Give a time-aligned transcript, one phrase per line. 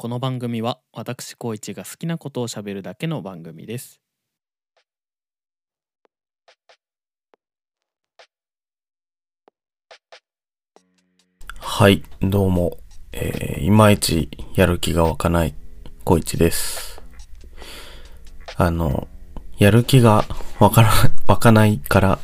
[0.00, 4.00] この番組は私高一が好きなことをしゃべるだけの番組です
[11.58, 12.78] はい、どうも。
[13.10, 15.56] えー、いまいちやる気が湧かない、
[16.04, 17.02] 小一です。
[18.56, 19.08] あの、
[19.58, 20.24] やる気が
[20.60, 20.92] わから、
[21.26, 22.20] 湧かないから、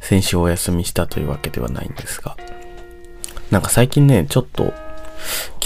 [0.00, 2.36] 先週お休みしたというわけではないんですが、
[3.50, 4.72] なんか最近ね、ちょっと、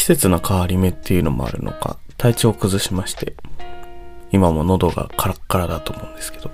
[0.06, 3.34] 節の変わり目っていうのもあるのか、体調を崩しまして、
[4.30, 6.52] 今も喉がカラッカラだと思うんですけど、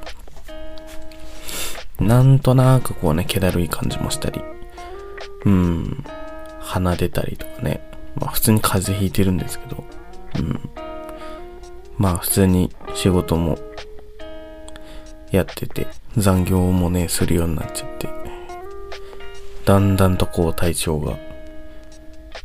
[2.00, 4.40] なんとなくこうね、気だるい感じもしたり、
[5.44, 6.02] うん。
[6.60, 7.86] 鼻出たりとかね。
[8.14, 9.84] まあ普通に風邪ひいてるんですけど。
[10.38, 10.70] うん。
[11.98, 13.58] まあ普通に仕事も
[15.30, 18.08] やってて、残業もね、するようになっちゃって。
[19.66, 21.18] だんだんとこう体調が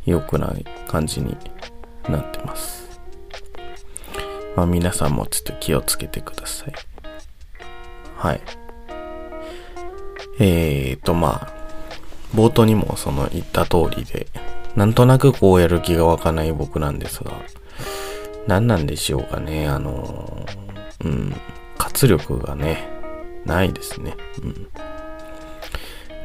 [0.08, 1.36] 良くない感じに
[2.08, 3.00] なってます。
[4.56, 6.72] まあ皆さんもちょっと気をつけてください。
[8.16, 8.40] はい。
[10.40, 11.52] えーとまあ、
[12.34, 14.26] 冒頭にもその言った通りで、
[14.76, 17.32] なんとなくこうやる気が湧かない僕なんですが、
[18.46, 20.46] 何なんでしょうかね、あの、
[21.04, 21.34] うん、
[21.76, 22.88] 活力がね、
[23.44, 24.16] ないですね。
[24.42, 24.68] うん。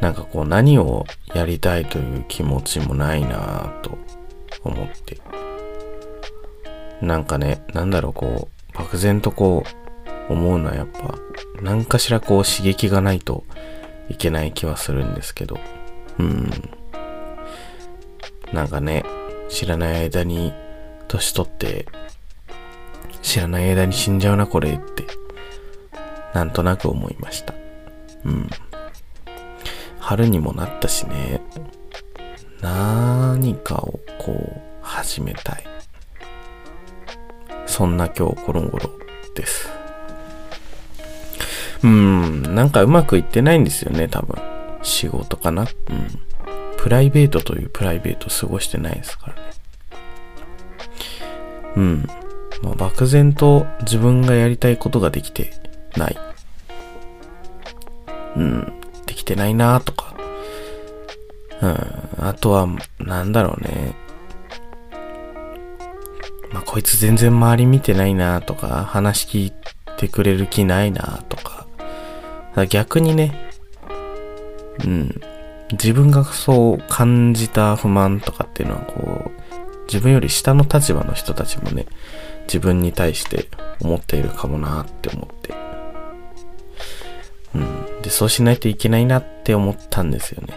[0.04, 3.98] なんかこう何をやりたいという気持ちもないなぁと
[4.62, 5.18] 思って。
[7.02, 9.64] なんかね、なんだろうこう、漠然とこ
[10.30, 11.16] う、思うのはやっぱ、
[11.62, 13.46] 何かしらこう刺激がないと
[14.10, 15.58] いけない気はするんですけど、
[16.20, 16.52] うん。
[18.52, 19.06] なんかね、
[19.48, 20.52] 知らない間に、
[21.08, 21.86] 年取って、
[23.22, 25.06] 知らない間に死んじゃうな、これって、
[26.34, 27.54] なんとなく思いました。
[28.26, 28.50] うん。
[30.14, 31.42] 春にもなったしね、
[32.62, 35.64] 何かをこう、始めたい。
[37.66, 38.92] そんな今日この頃
[39.34, 39.72] です。
[41.82, 44.40] うん、なんかうまくいってないんですよね、多分。
[44.84, 45.64] 仕事かな？
[45.64, 45.68] うん。
[46.78, 49.42] プライベートというプライベート過ごしてないですからね。
[51.76, 52.08] うん。
[52.62, 55.52] まあ、漠然と自分がやりたいことができて
[55.98, 56.18] ない。
[58.36, 58.80] うん。
[59.08, 60.03] できてないなとか。
[61.64, 62.28] うん。
[62.28, 62.68] あとは、
[63.00, 63.96] なんだろうね。
[66.52, 69.54] まあ、こいつ全然周り見てないなとか、話聞い
[69.98, 71.66] てくれる気ないなとか。
[72.70, 73.50] 逆にね、
[74.86, 75.22] うん。
[75.72, 79.32] 自分がそう感じた不満とかっていうのはこう、
[79.88, 81.88] 自分より下の立場の人たちもね、
[82.48, 83.48] 自分に対して
[83.82, 85.56] 思っているかもなって思って。
[87.56, 88.02] うん。
[88.02, 90.54] で、そうしないといけないなって思ったんですよね。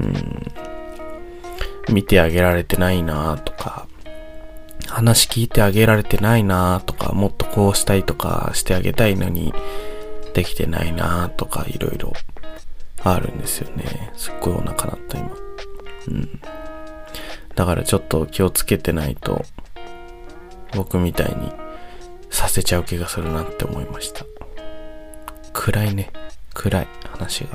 [0.00, 1.94] うん。
[1.94, 3.86] 見てあげられてないなとか、
[4.88, 9.52] 話聞いてあげられてないなとか、もっとこうしたいとかしてあげたいのに、
[10.34, 12.12] できてないなとか、いろいろ
[13.02, 14.12] あるんですよね。
[14.16, 15.30] すっごいお腹鳴った今。
[16.08, 16.40] うん。
[17.54, 19.42] だからちょっと気をつけてないと、
[20.74, 21.52] 僕みたいに
[22.30, 24.24] させちゃう気がするなって思いました。
[25.52, 26.10] 暗いね。
[26.52, 27.50] 暗い話が。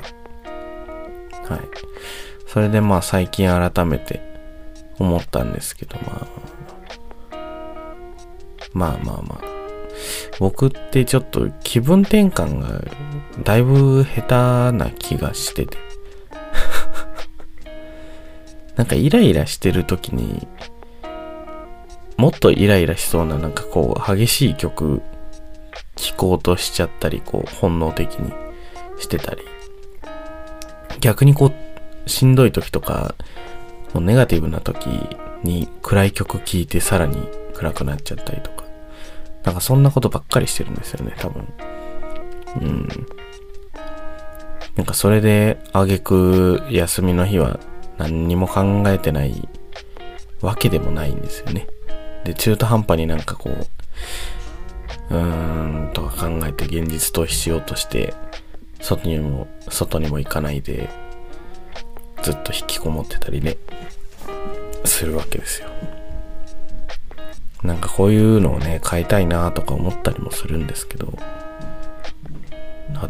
[1.54, 1.60] はい。
[2.52, 4.20] それでまあ最近改めて
[4.98, 6.26] 思ったんですけど、ま
[7.30, 7.36] あ、
[8.72, 9.40] まあまあまあ。
[10.40, 12.82] 僕ってちょっと気分転換が
[13.44, 15.78] だいぶ下手な気がしてて。
[18.74, 20.48] なんかイライラしてる時に、
[22.16, 25.02] もっとイライラしそうななんかこう激しい曲
[25.94, 28.32] 聴こうとしちゃったり、こう本能的に
[28.98, 29.42] してたり。
[31.00, 31.69] 逆にこう
[32.06, 33.14] しんどい時とか、
[33.94, 34.86] もうネガティブな時
[35.42, 37.16] に暗い曲聴いてさらに
[37.54, 38.64] 暗くなっちゃったりとか。
[39.44, 41.48] なんかそんなことばっかりしてるんですよね、多分。
[42.60, 42.88] うん。
[44.76, 47.58] なんかそれで、あげく休みの日は
[47.98, 49.48] 何にも考えてない
[50.40, 51.66] わけでもないんですよね。
[52.24, 58.14] で、中途半端になんかこう、うーん、とか考えて現実逃避しようとして、
[58.80, 60.88] 外にも、外にも行かないで、
[62.22, 63.56] ずっと引きこもってたりね、
[64.84, 65.68] するわけですよ。
[67.62, 71.12] なんかこういうのをね、変えたいなとか思ったりもするんですけど、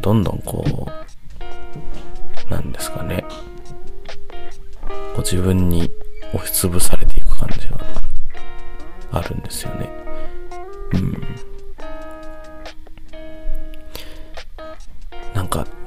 [0.00, 0.86] どんどんこ
[2.48, 3.24] う、なんですかね、
[4.88, 5.90] こう自分に
[6.32, 7.80] 押しつぶされていく感じが
[9.12, 9.88] あるんですよね。
[10.94, 11.29] うん。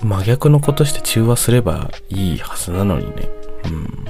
[0.03, 3.29] 真逆のことして中和すればいいはずなのにね、
[3.65, 4.05] うん。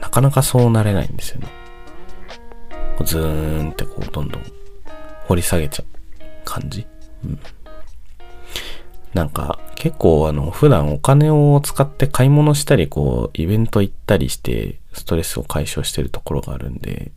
[0.00, 1.48] なかなかそうなれないんですよね。
[2.96, 4.42] こうズーンってこうどんどん
[5.26, 5.86] 掘り下げちゃう
[6.44, 6.86] 感じ。
[7.24, 7.38] うん。
[9.14, 17.10] なんか結構あの普段お金を使って買い物したりこうイベント行ったりしてストレスを解消してるところがあるんで、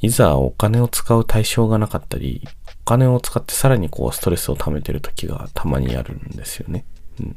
[0.00, 2.46] いざお金を使う対象がなかったり、
[2.82, 6.84] お金を使ってさらにこうストレスを溜めてる時がたまにあるんですよね。
[7.20, 7.36] うん。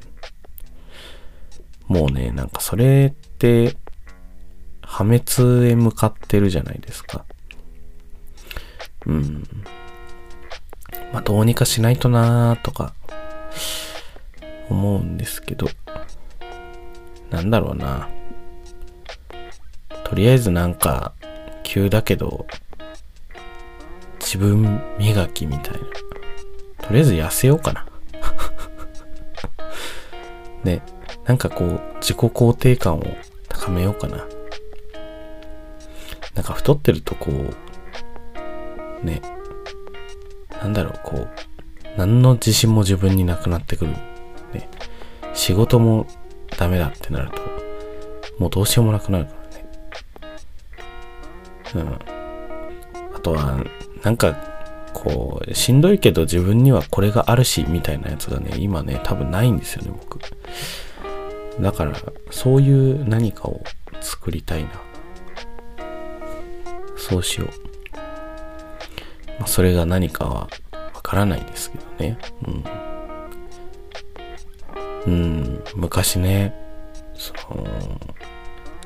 [1.88, 3.76] もうね、なんかそれって
[4.82, 7.26] 破滅へ向かってるじゃないですか。
[9.06, 9.44] うん。
[11.14, 12.94] まあ、どうにかしないとなーとか、
[14.70, 15.68] 思うんですけど、
[17.32, 18.08] なんだろうな。
[20.04, 21.14] とりあえずなんか、
[21.70, 22.48] 急だけど、
[24.20, 25.80] 自分磨きみたいな。
[26.88, 27.86] とりあえず痩せようかな。
[30.66, 30.82] ね、
[31.26, 33.04] なんかこう、自己肯定感を
[33.48, 34.26] 高めようかな。
[36.34, 39.22] なんか太ってるとこう、ね、
[40.64, 41.30] なんだろう、こう、
[41.98, 43.92] 何の自信も自分になくなってくる。
[44.54, 44.68] ね、
[45.36, 46.08] 仕事も
[46.58, 47.44] ダメだってなると、
[48.40, 49.39] もうどうしようもなくなるから。
[51.76, 52.00] うん。
[53.16, 53.64] あとは、
[54.04, 54.36] なんか、
[54.94, 60.20] こう、しんどいけど自分にはこれがあるし、みたいなやつがね、今ね、多分ないんですよね、僕。
[61.62, 61.94] だから、
[62.32, 63.62] そういう何かを
[64.02, 64.70] 作りたいな。
[66.98, 67.50] そうしよう。
[69.40, 70.50] まあ、それが何かは
[70.94, 72.18] わからないですけどね。
[72.46, 72.64] うん。
[75.06, 76.54] うん、昔ね、
[77.16, 77.66] その、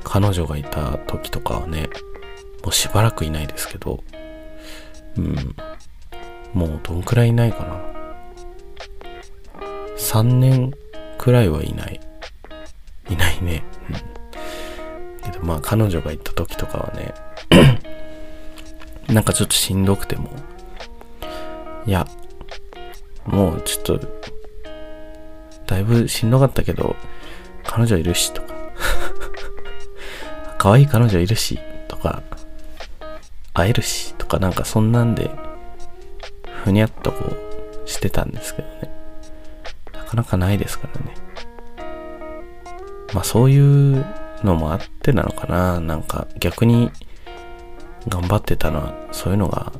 [0.03, 1.89] 彼女がいた時とかはね、
[2.63, 4.03] もうしばらくいないですけど、
[5.17, 5.55] うん。
[6.53, 7.93] もうどんくらいいないかな。
[9.97, 10.73] 3年
[11.17, 11.99] くらいはいない。
[13.09, 13.63] いないね。
[13.89, 15.31] うん。
[15.31, 17.13] けどまあ彼女が行った時とかはね、
[19.13, 20.29] なんかちょっとしんどくても、
[21.85, 22.07] いや、
[23.25, 23.99] もうちょっと、
[25.67, 26.95] だいぶしんどかったけど、
[27.63, 28.53] 彼女いるしとか、
[30.57, 32.23] 可愛い彼女いるしとか、
[33.53, 35.29] 会えるしとかなんかそんなんで、
[36.63, 37.25] ふにゃっとこ
[37.85, 38.91] うしてたんですけどね。
[39.93, 41.13] なかなかないですからね。
[43.13, 44.05] まあそういう
[44.43, 45.79] のもあってなのかな。
[45.79, 46.91] なんか逆に
[48.07, 49.71] 頑張ってたのはそういうのが、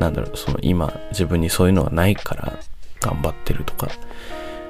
[0.00, 2.58] なんだろう、その今自分にそういうのがないから
[3.00, 3.88] 頑張ってるとか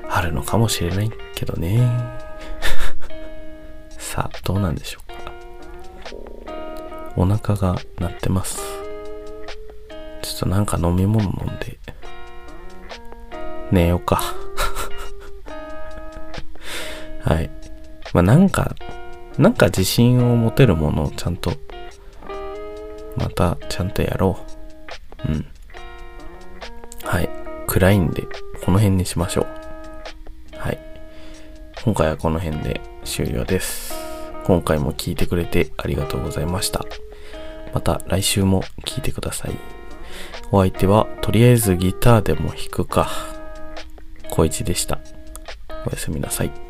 [0.08, 1.80] あるのかもしれないけどね。
[3.96, 5.03] さあ、どうなんでしょう。
[7.16, 8.60] お腹が鳴ってます。
[10.22, 11.78] ちょっとなんか飲み物飲んで、
[13.70, 14.20] 寝ようか。
[17.22, 17.50] はい。
[18.12, 18.74] まあなんか、
[19.38, 21.52] なんか自信を持てるものをちゃんと、
[23.16, 24.38] またちゃんとやろ
[25.26, 25.32] う。
[25.32, 25.46] うん。
[27.04, 27.28] はい。
[27.66, 28.22] 暗いんで、
[28.64, 29.46] この辺にしましょう。
[30.58, 30.78] はい。
[31.84, 33.83] 今回はこの辺で終了です。
[34.44, 36.84] 今回も聞いてくれてありがとうございました。
[37.72, 39.52] また来週も聞いてください。
[40.52, 43.10] お相手はとりあえずギターでも弾くか。
[44.30, 45.00] 小一でした。
[45.86, 46.63] おやすみなさい。